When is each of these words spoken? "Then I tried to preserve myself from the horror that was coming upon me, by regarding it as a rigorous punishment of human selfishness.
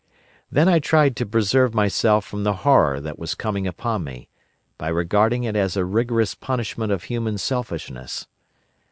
"Then 0.51 0.67
I 0.67 0.79
tried 0.79 1.15
to 1.17 1.27
preserve 1.27 1.75
myself 1.75 2.25
from 2.25 2.43
the 2.43 2.53
horror 2.65 2.99
that 3.01 3.19
was 3.19 3.35
coming 3.35 3.67
upon 3.67 4.03
me, 4.03 4.29
by 4.79 4.87
regarding 4.87 5.43
it 5.43 5.55
as 5.55 5.77
a 5.77 5.85
rigorous 5.85 6.33
punishment 6.33 6.91
of 6.91 7.03
human 7.03 7.37
selfishness. 7.37 8.25